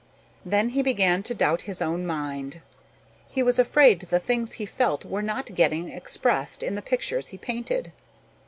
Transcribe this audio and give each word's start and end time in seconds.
Then 0.43 0.69
he 0.69 0.81
began 0.81 1.21
to 1.21 1.35
doubt 1.35 1.61
his 1.69 1.79
own 1.79 2.07
mind. 2.07 2.59
He 3.29 3.43
was 3.43 3.59
afraid 3.59 3.99
the 4.01 4.17
things 4.17 4.53
he 4.53 4.65
felt 4.65 5.05
were 5.05 5.21
not 5.21 5.53
getting 5.53 5.89
expressed 5.89 6.63
in 6.63 6.73
the 6.73 6.81
pictures 6.81 7.27
he 7.27 7.37
painted. 7.37 7.91